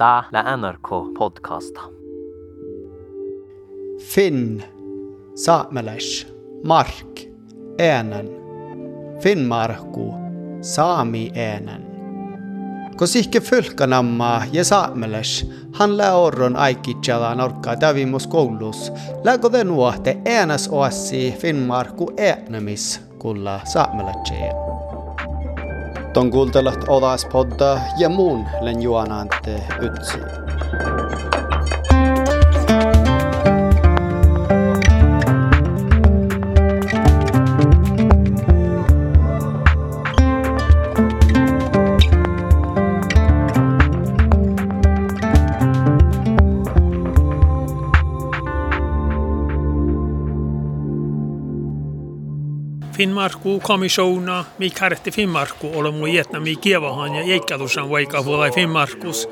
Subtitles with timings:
[0.00, 0.88] Tää lä NRK
[1.18, 1.80] podcasta.
[3.98, 4.62] Finn,
[5.34, 6.34] saamelais,
[6.64, 7.20] mark,
[7.80, 8.28] äänen,
[9.22, 10.14] Finnmarku,
[10.60, 11.86] saami äänen.
[12.96, 18.92] Kos ihke fylkanamma ja saamelais, han lää orron aikitsala norkkaa tävimus koulus,
[19.24, 24.69] lägö de nuohte äänes oassi Finnmarku äänemis kulla saamelatseen.
[26.12, 30.18] Ton kuuntelut Odas podda ja muun len juonante ytsi.
[53.00, 59.28] Finnmarku komissona mi kartti Finnmarku ole mu jätna mi kievahan ja jeikkalusan vaikka vuola Finnmarkus.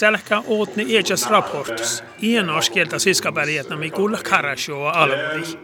[0.00, 2.04] Tälkä ootni ejas raportus.
[2.22, 5.58] Ienas kieltä siskapäri jätna mi kuulla karasjoa alvuri.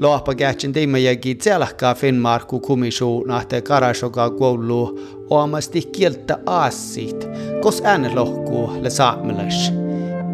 [0.00, 5.00] Lohpa kähtsin tiimme jäki tselkkaa Finnmarku komissona te karasoka koulu
[5.30, 7.28] oamasti kieltä aasit,
[7.62, 9.72] kos ääne lohku le saamelais.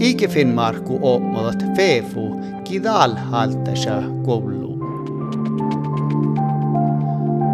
[0.00, 4.59] Ike Finnmarku oomalat feefu kidal haltasha koulu.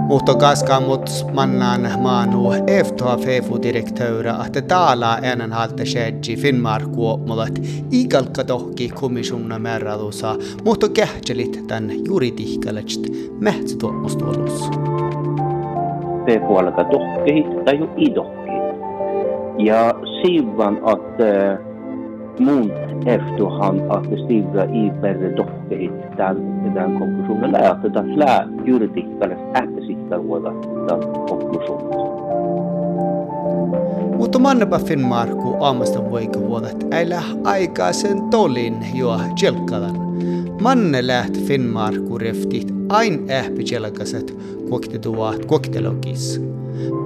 [0.06, 7.58] Mutta kaskamut mannan maanu eftoa fefu-direktöyrä, että täällä ennen halta shedji Finnmarku mulat
[7.92, 10.34] igalka tohki komissionna määrälusa,
[10.64, 13.06] mutta kähtselit tän juridihkalest
[13.40, 14.70] mähtsätuomustuolus.
[16.26, 18.76] fefu alkaa tohkehit tai jo idohkehit.
[19.58, 21.58] Ja sivan att äh,
[22.38, 22.70] mun
[23.06, 29.38] efterhand att stiga i färre dohkehit den, den konklusionen är att det är flera juridikkales
[30.06, 30.52] ähtesikkar vuoda
[30.88, 31.96] den konklusionen.
[34.16, 40.06] Mutta mannapa Finnmarku aamasta voika vuodet äillä aikaisen tolin jo tjelkkalan.
[40.60, 44.36] Manne läht Finnmarku reftit ain ähpi tjelkaset
[44.68, 46.40] kuoktetuat kuoktelogis.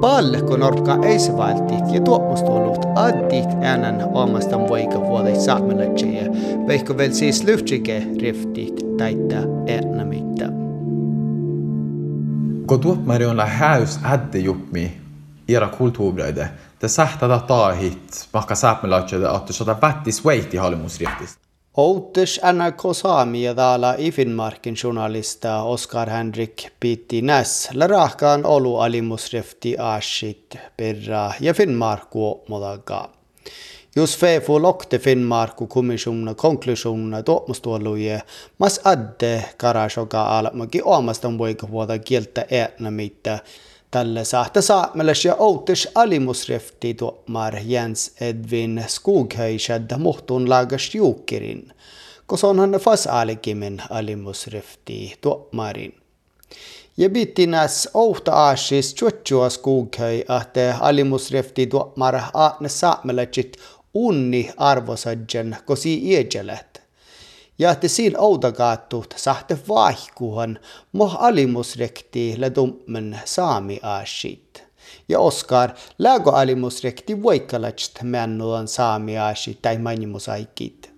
[0.01, 6.33] Palle norka ei se valtit ja tuomustuolut addit äänen aamasta voika vuodet saamelatseja,
[6.67, 10.50] veikko vel siis lyhtsike reftit täitä äänämittä.
[12.71, 15.01] Kun tuoppmari on häys äddejupmi
[15.49, 16.49] era kulturbröde,
[16.81, 21.41] det sähtada taahit mahka sääpmelatsede, että sota vättis veiti hallimusriftistä.
[21.77, 30.57] Outis NRK Saamia täällä i Finnmarkin journalista Oskar Henrik Pitti Näs lärähkään olu alimusrefti aashit
[30.77, 33.11] perra ja Finnmarku modaga.
[33.97, 38.23] Jos fefu lokte Finnmarku kommissiona konklusiona tuomustuoluje,
[38.59, 43.39] mas adde karasoga alamaki omastan voika vuoda kieltä äänämittä
[43.91, 51.73] Tälle saahta saamelas ja outis alimusrefti tuomar Jens Edvin Skoghöjsad muhtun lagas juukirin,
[52.27, 55.95] kos on hän fas alikimin alimusrefti tuomarin.
[56.97, 63.57] Ja bittinas outa aasis tjutsua Skoghöj, että alimusrefti tuomar aatne saamelajit
[63.95, 66.83] unni arvosadjan kosi iejelät
[67.61, 70.59] ja että siinä outakaattuut sahte vaihkuhan
[70.93, 74.65] moh alimusrekti le dummen saami aashit.
[75.09, 80.91] Ja Oskar, lägo alimusrekti voikkalast männuan saami aashit tai manimusaikit.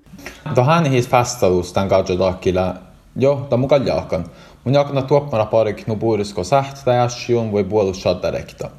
[0.54, 2.74] Tuohan his festalus tämän kautta takilla,
[3.16, 4.26] jo, tämä mukaan jaakan.
[4.64, 8.70] Mun jakna tuoppana parik nu burisko säht tai asjon voi puolus direkta.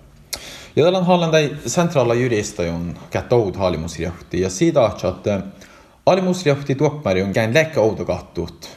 [0.75, 5.41] Ja tällä hallan tai centrala juristajon kätoud halimusjahti ja siitä että
[6.06, 8.69] alimusjahti tuoppari on käin lekka outokattut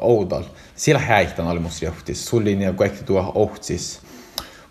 [0.00, 0.42] oudal.
[0.74, 4.00] Siellä häihtän alimusjahtis, sullin ja kaikki tuo ohtsis.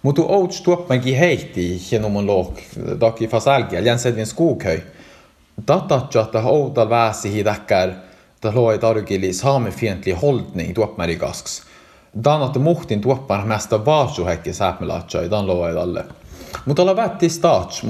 [0.02, 2.60] Mutta outs tuoppankin heitti hienomman look,
[3.00, 4.84] taki fas älkiä, jänsedvin skuukhöi.
[5.66, 7.90] Tatatja, että oudal väsi hidäkkär,
[8.36, 11.64] että loi tarkili saamefientlig hållning tuoppmärikasks.
[12.24, 16.00] Dan att muhtin tuoppar mesta vaasuhekki sääpmelatsa, dan loi dalle.
[16.02, 16.19] Mutta
[16.96, 17.82] vätti stats,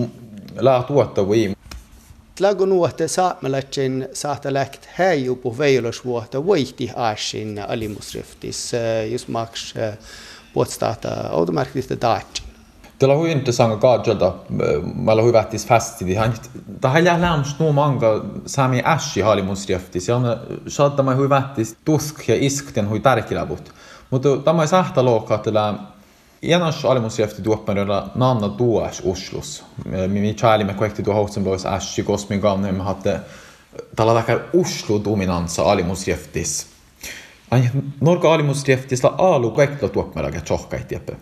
[0.60, 1.54] lää tuotta voi
[2.40, 8.72] Lago nuohte saamelatsin saata läht häijupu veilosvuotta voihti aasin alimusriftis,
[9.12, 9.74] just maks
[10.54, 12.46] puolestata automerkistä daatsin.
[13.00, 14.34] Tällä on intressant kaadjalta,
[14.96, 16.16] meillä on hyvättis festidi.
[16.16, 16.34] Han
[16.82, 20.08] tähän jää lämst nuo manga sami ässi halimusriftis.
[20.08, 20.24] Ja on
[20.68, 23.74] saattaa mä hyvättis tusk ja iskten hui tärkilävut.
[24.10, 25.38] Mutta tämä ei sähtä loukkaa,
[26.42, 29.64] että Ienas alimusjefti tuopparilla nanna tuas uslus.
[30.08, 33.20] Mi chaalimme kuekti tuo Hotsenbois ässi kosmin kannem hatte
[33.96, 36.68] tällä väkä uslu dominansa alimusjeftis.
[37.52, 37.70] Ai
[38.02, 41.18] norka alimusjeftis la alu kuekti tuopparaga tjohkait jeppe.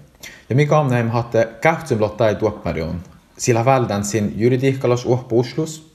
[0.49, 3.01] Ja mi kannem hatte kähtsenblot tai tuopparion
[3.37, 5.87] sillä välden sin juridiikkalas uhpo Oslos.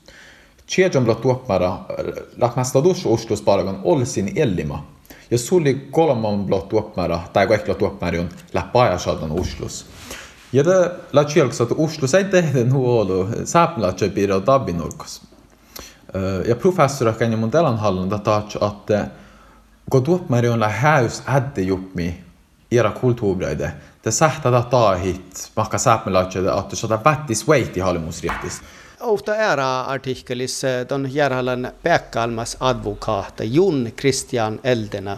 [0.66, 1.78] Tjejon blott tuoppara,
[2.36, 4.86] lähmästä dus Oslos palkan olsin ellima.
[5.32, 9.86] ja suuri kolmandat Uus-Meremaa tai Kõhklat Uus-Meremaa läheb ajasaadana Uslus.
[10.52, 15.22] ja ta läks jalgsa Uslus ei tehtud, no olu saab läks piiri tabinurkas.
[16.48, 18.92] ja professor, kes on mul täna olnud, ta tahtis, et
[19.90, 22.12] kui Uus-Meremaa läheb hästi häddejuhmi
[22.70, 28.64] era kultuureide, te sähtää tahit, vaikka sääpmelätsä, että saada vättis veiti hallimusrihtistä.
[29.02, 35.16] Ofta ära artikkelis ton järhallan pääkkalmas advokaata Jun Christian Eldena.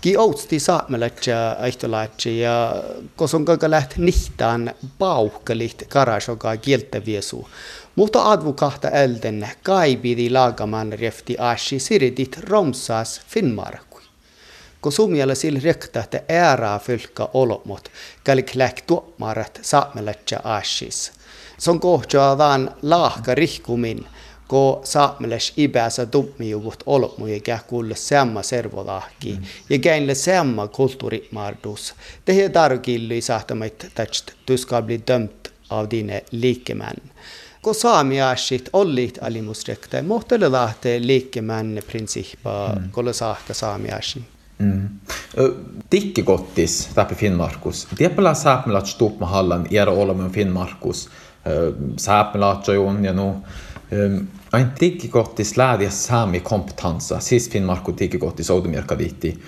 [0.00, 2.82] Ki outsti saamelaatja aihtolaatja ja
[3.16, 7.48] koson kaka läht nihtaan pauhkelit karasoka kieltäviesu.
[7.96, 13.86] Mutta advokaata Elden kaipidi laagaman refti ashi siridit romsas Finnmark
[14.86, 17.90] kun sumiala sillä rekta, että ääraa fylkka olomot,
[18.24, 21.12] käli kläk tuomarat saamelatja ashis.
[21.58, 24.06] Se on kohtaa vaan lahka rihkumin,
[24.48, 29.44] ko saamelas ibäsä tummiuvut olmuja käy kuulle samma servolahki mm.
[29.70, 31.94] ja käinle samma kulttuurimardus.
[32.26, 36.96] Det här tarkilli sahtamait tästä ska bli dömt av dina likemän.
[37.62, 42.90] Ko saamiasit ollit alimusrekta, mohtele lahte likemän princippa, mm.
[42.90, 44.24] kolle sahta saamiasin.
[44.58, 44.88] Mm.
[45.90, 47.88] Tikkikottis täppi Finnmarkus.
[47.96, 51.08] Tiepälä sääpmelat stupma hallan iera olemun Finnmarkus.
[52.78, 53.44] On ja nu.
[54.54, 57.20] Ein tikkikottis läädiä saami kompetansa.
[57.20, 59.42] Siis Finnmarku tikkikottis oudumirka viitti.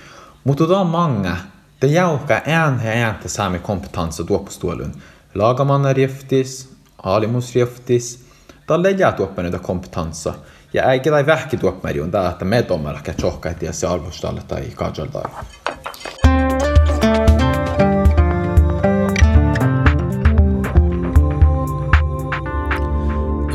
[0.45, 1.33] Mutta da mange.
[1.81, 4.93] Det jauka en ja ääntä saami kompetansa tuopustuolun.
[5.35, 8.25] Lagamanna riftis, alimus riftis.
[8.67, 10.35] Tällä jää tuoppa kompetansa.
[10.73, 14.63] Ja eikä tai vähki tuoppari on tämä, että me tuomalla ketsohka, että se arvostalle tai
[14.75, 15.29] kajalta.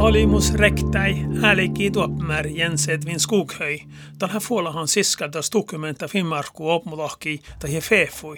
[0.04, 3.80] Alimus rektäi äliki tuoppmär Jens Edvin Skoghöj.
[4.20, 8.38] Tällä fuolahan siskaltas dokumenta Finnmarku opmulahki tai fefui.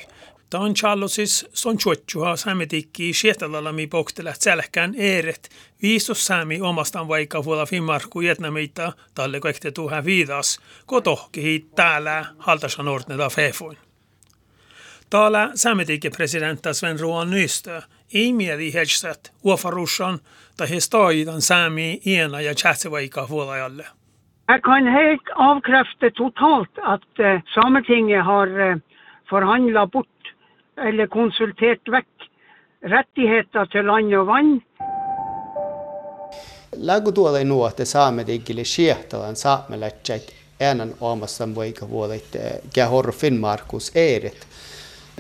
[0.50, 5.50] Tämä on Charlosis son chuotjuha saametikki sietalallami poktelat sälkään eeret.
[5.82, 10.60] Viistos saami omastaan vaikka vuola Finnmarku Vietnamita talle kaikte tuhan viidas.
[10.86, 13.78] Kotohki täällä haltasan ordneda fefuin.
[15.10, 17.82] Täällä saametikki presidentta Sven Roan Nystö
[18.16, 18.72] ei mieli
[19.44, 20.20] uofarussan
[20.58, 23.86] tai hestaidan saami ena ja chatsevaika vuolajalle.
[24.48, 28.78] Jag kan helt avkräfta totalt att eh, Sametinget har eh,
[29.30, 30.34] förhandlat bort
[30.78, 32.30] eller konsultert vekk
[32.82, 34.62] rettigheter til land og vann.
[36.78, 42.36] Lagu tuolla nuote saamedigille siehtalan saamelätsät äänen omassan voika vuodet
[42.74, 44.48] kähor Finnmarkus eeret.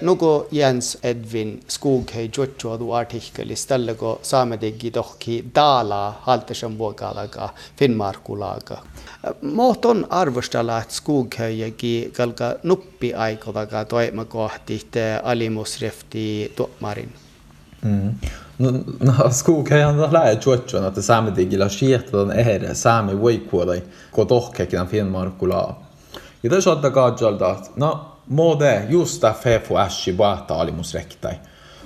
[0.02, 8.78] Nuko Jens Edvin Skoghei juotsuodu artikkeli ställego saamediggi tohki daala haltesen vuokalaga Finnmarkulaga.
[9.42, 14.88] Mohton arvostella, että Skoghöjäkin kalka nuppi aikovaga toima kohti
[15.24, 17.14] alimusrefti tuomarin.
[17.82, 18.14] Mm.
[18.60, 25.90] No, no Skoghöjan lähe juotsuon, että saamediggillä siehtodan ehre saami voikuolai, ko tohkekin Finnmarkulaa.
[26.44, 31.34] Ja tässä on kajalta, no Mode just därför får äschi bata alimusrektai.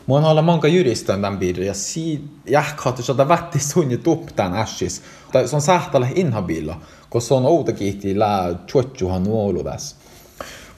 [0.05, 5.01] Mun olla monka juristan tämän biirin ja si jähkahti sitä vätti sunni tuptan äschis.
[5.31, 9.95] Tai se on sähtällä inhabilla, koska se on outa kiihti lää chuotjuhan nuoludas.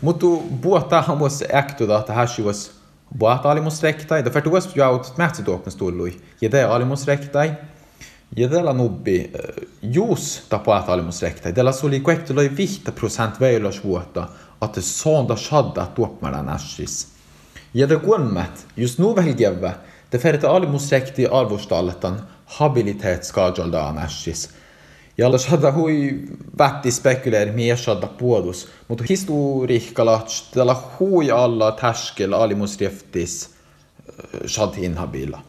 [0.01, 0.25] Mutta
[0.61, 2.71] buotahan was äktuda, että häschi was
[3.17, 4.25] buata alimusrektai.
[4.25, 6.21] Det för att was jaut mätsi tuoppen stullui.
[6.41, 7.51] Ja det alimusrektai.
[8.35, 9.31] Ja tällä nubbi
[9.81, 11.53] juus tapuata alimusrektai.
[11.53, 14.27] Tällä suli kuektuloi 5 procent veilas vuotta
[14.61, 16.97] at det er sånn det skjedde at dere med den æsjis.
[17.73, 19.75] Jeg det gommet, just nå velger jeg,
[20.11, 22.19] det ferre til alle musekti alvorsdaletan,
[22.57, 24.49] habilitet skadjal da an æsjis.
[25.17, 26.27] Jalla sada hui
[26.57, 33.49] vätti spekuleer miesada puodus, mutta historiikkalats tällä hui alla täskel alimusreftis
[34.07, 35.41] eh, sad inhabila.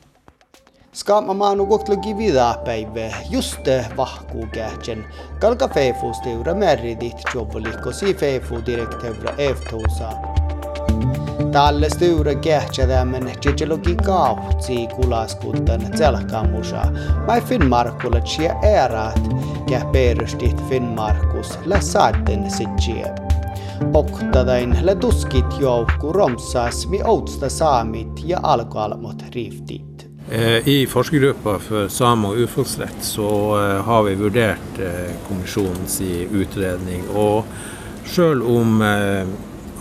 [0.95, 1.33] Shad inhabila.
[1.33, 3.61] Skaama maanu kohtlogi vidapäivä just
[3.97, 5.05] vahkuukähtsen.
[5.41, 10.13] Kalka feifustiura märridit jobbolikko si feifu direktiivra eftuusa.
[11.53, 16.83] Tälle styura kähtsädämmen jitselogi kauhtsi kulaskuttan tselkamusa.
[17.27, 19.21] Mai Finnmarkulla tsia erat
[19.69, 23.15] käh perustit Finnmarkus lä saatten sitsie.
[23.95, 29.92] Oktadain lä tuskit joukku romsas mi outsta saamit ja alkoalmot riftit.
[30.31, 36.01] Eh, I forskergruppa for same- og urfolksrett så eh, har vi vurdert eh, kommisjonens
[36.31, 37.03] utredning.
[37.11, 37.45] Og
[38.07, 38.83] selv om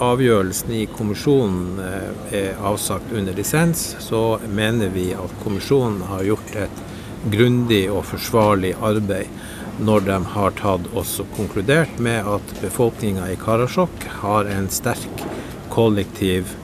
[0.01, 1.79] avgjørelsen i kommisjonen
[2.31, 6.81] er avsagt under lisens, så mener vi at kommisjonen har gjort et
[7.33, 9.29] grundig og forsvarlig arbeid
[9.81, 15.25] når de har tatt også konkludert med at befolkninga i Karasjok har en sterk
[15.73, 16.55] kollektiv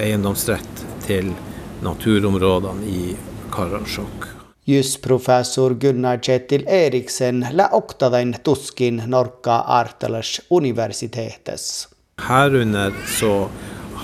[0.00, 1.32] eiendomsrett til
[1.82, 3.16] naturområdene i
[3.52, 4.26] Karasjok.
[4.66, 11.88] Jusprofessor Gunnar Kjetil Eriksen la okta den tuskin Norka artelers universitetes.
[12.22, 13.48] Herunder så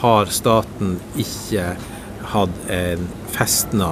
[0.03, 1.73] har staten ikke
[2.35, 3.91] hatt en festna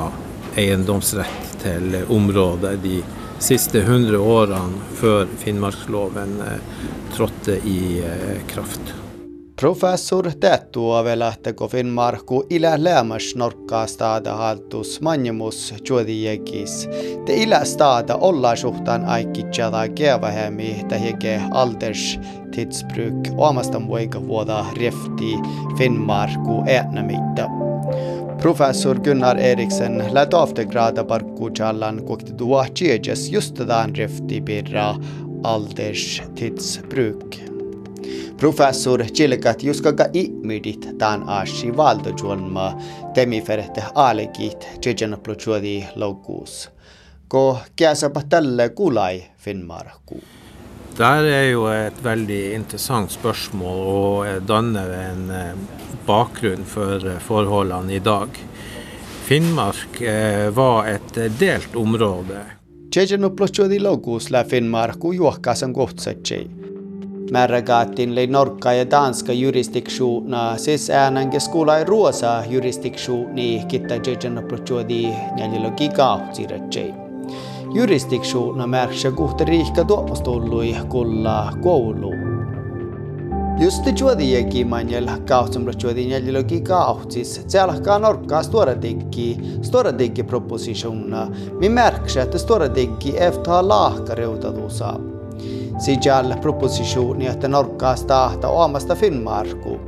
[0.59, 3.01] eiendomsrett til området de
[3.41, 8.95] siste 100 årene før Finnmarksloven eh, trådte i eh, kraft.
[9.61, 13.35] Professor Tettua velähtäkö Finnmarku ilä lämmäs
[13.87, 16.88] staada haltus manjemus juodijekis.
[17.26, 22.21] Te ilä staada olla suhtaan aikitsada kevähemi tähike alders
[22.55, 25.38] tidsbruk omastan voika vuoda refti
[25.79, 27.49] Finnmarku äänämitta.
[28.38, 34.95] Professor Gunnar Eriksen lät avtegrada parkkujallan kokti tuo tjejes just tämän refti birra
[35.43, 37.50] alders tidsbruk.
[38.40, 42.69] Professor چِلکت یُس گہ ای میٖٹِتھ تان آشی والدٕ جولن ما
[43.14, 46.54] تمی فٮ۪رتھ آلہٕ کِتھ چِچن پلچودی لوکوٗس
[47.28, 47.42] کو
[47.76, 48.09] کیٛاہ سا
[50.99, 55.52] Der er jo et veldig interessant spørsmål og danner en eh,
[56.07, 58.28] bakgrunn for eh, forholdene i dag.
[59.28, 62.42] Finnmark eh, var et delt område.
[62.90, 66.42] Tsjetsjenoplotsjodilogus la Finnmark ujuokkaisen kohtsetsi.
[67.33, 75.89] Märrägaattiin lei norkka ja danska jurisdiktiona, siis äänänke skulai ruosa jurisdiktioni kitta tjejen plochuodi njäljilogi
[75.89, 76.95] kautsiratsi.
[77.75, 82.13] Jurisdiktiona märksä kuhta riihka tuomastullui kulla koulu.
[83.59, 91.29] Just juodi jäki manjel kautsumra juodi njäljilogi kautsis, tsäälhkaa norkkaa stora diggi, stora diggi propositiona,
[91.59, 93.15] mi märksä, että stora diggi
[95.89, 96.31] eftaa laahkareutadusaa.
[96.31, 99.81] Sijal propositioni, että norkkaas tahta omasta Finnmarku.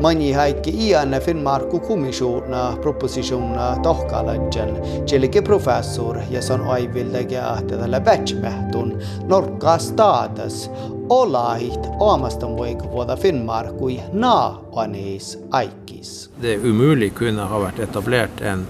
[0.00, 8.98] Mani haikki iänne Finnmarku kommissioona propositiona tohkaladjan, tjellike professor ja son aivilläge ahte tällä vätsmähtun
[9.28, 10.70] norkkaas tahtas
[11.08, 16.30] olahit omasta voiko vuoda Finnmarkui na anis aikis.
[16.42, 18.66] Det umulig kunne ha vært etablert en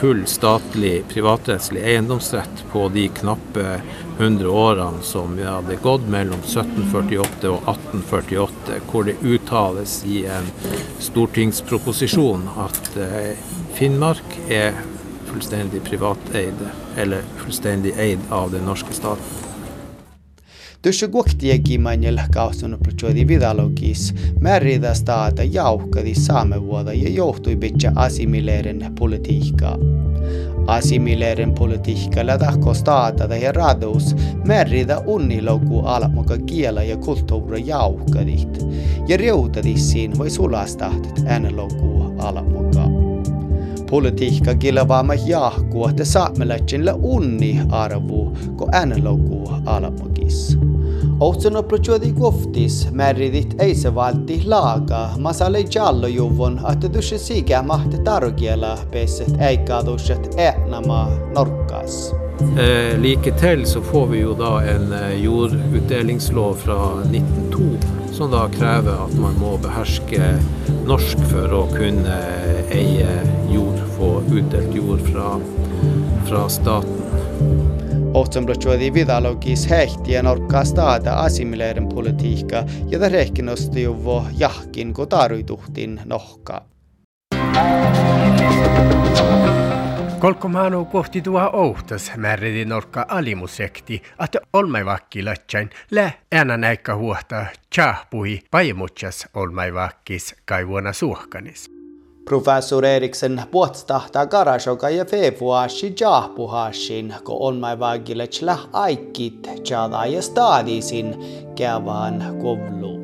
[0.00, 3.80] full statlig privatrettslig eiendomsrett på de knappe
[4.20, 10.50] 100 årene som vi hadde gått mellom 1748 og 1848, hvor det uttales i en
[11.00, 13.32] stortingsproposisjon at eh,
[13.78, 14.76] Finnmark er
[15.30, 16.60] fullstendig privateid,
[17.00, 19.40] eller fullstendig eid av den norske staten.
[20.84, 24.10] Tuossa kuoktiegi manjel kausun prochodi vidalogis
[24.40, 29.76] märida staata jauhkadi saamevuoda ja johtui pitkä assimilerende politiikkaa.
[30.66, 34.16] Assimileeren politiikalla tahko staata ja radus.
[34.46, 38.66] Märida unnilogu almoka kiela ja kulttuura jauhkadit
[39.08, 42.80] ja reutadis siinä voi sulastahtet äänelogu almoka.
[43.90, 48.68] Politiikka kilvaama jahkua, että saamelaisenla unni arvu, ko
[51.20, 57.98] Outsano proċodi guftis, merridit ejse valti laga, ma sale ġallo juvon, għat duxi siga maħt
[58.06, 61.02] targjela, beset ejka duxet eqna ma
[61.36, 61.98] norkas.
[62.56, 69.04] Eh, Liketil så får vi jo da en eh, jordutdelingslov fra 1902 som da krever
[69.04, 70.32] at man må beherske
[70.88, 73.12] norsk for å kunne eh, eie
[73.52, 75.34] jord, få utdelt jord fra,
[76.30, 77.69] fra staten.
[78.20, 86.60] Ohtson prochodi vidalogis hehtien orkkaa staata assimileeren politiikka, jota rehkinosti juvo jahkin ko taruituhtin nohkaa.
[90.18, 98.40] Kolkomanu kohti tuoha ouhtas märridi norkka alimusekti, että olmaivakki lätsäin lä äänä näikka huohta tjahpuhi
[98.50, 101.79] paimutsas olmaivakkis kaivuona suohkanis.
[102.30, 111.14] Professor Eriksen puhtahtaa Karashoka ja februarsi jahpuhashin, ko on mai vagiletsla aikit jada ja stadisin
[111.54, 113.00] kävään kovlu.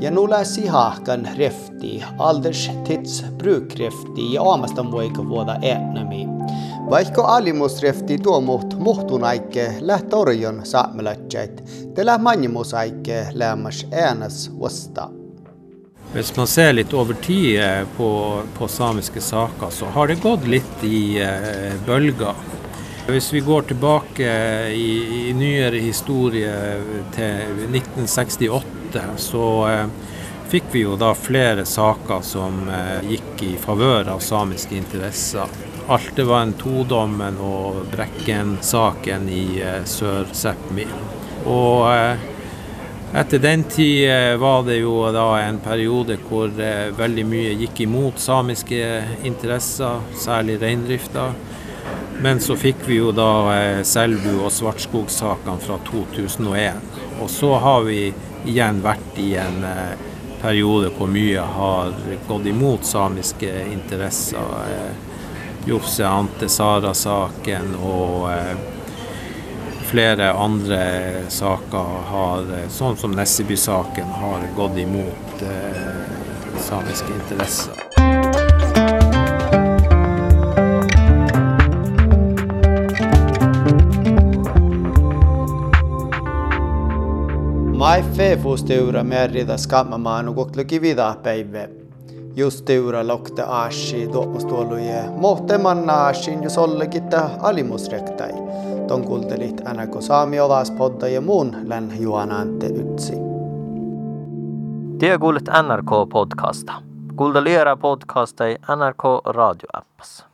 [0.00, 6.26] Ja nu läsi hahkan refti, alders tids brukrefti ja omastan voika vuoda äänämi.
[6.90, 11.64] Vaikka alimusrefti tuo muht muhtunaikke lähtorjon saamelatsait,
[11.94, 15.17] te läh manjimusaikke lämmas äänas vasta.
[16.12, 18.10] Hvis man ser litt over tid eh, på,
[18.56, 22.38] på samiske saker, så har det gått litt i eh, bølger.
[23.08, 24.32] Hvis vi går tilbake
[24.72, 24.88] i,
[25.28, 26.54] i nyere historie
[27.12, 29.84] til 1968, så eh,
[30.48, 35.52] fikk vi jo da flere saker som eh, gikk i favør av samiske interesser.
[35.88, 40.88] Altevann todommen og Brekken-saken i eh, Sør-Sápmi.
[41.48, 42.27] Og eh,
[43.14, 46.50] etter den tid eh, var det jo da en periode hvor
[46.98, 48.82] veldig mye gikk imot samiske
[49.24, 51.30] interesser, særlig reindrifta.
[52.22, 53.30] Men så fikk vi jo da
[53.86, 56.80] Selbu- og Svartskog-sakene fra 2001.
[57.22, 58.00] Og så har vi
[58.44, 59.62] igjen vært i en
[60.42, 61.94] periode hvor mye har
[62.26, 64.90] gått imot samiske interesser.
[65.68, 68.52] Jofse Ante Sara-saken og eh,
[69.88, 70.80] flere andre
[71.32, 77.72] saker har, sånn som Nesseby-saken, har gått imot eh, samiske interesser.
[87.78, 91.68] Mai fefusteura merida skammamaan ukokluki vida päivä
[92.36, 98.32] just teura lokte aashi tuomustuoluje mohtemanna aashin jos ollekitta alimusrektai.
[98.88, 103.12] Ton kultelitänäko saami olas podda ja muun län juonante ytsi.
[104.98, 106.72] Tie kuulet NRK-podcasta.
[107.16, 110.24] Kuunteliera podcasta ei NRK radioappassa.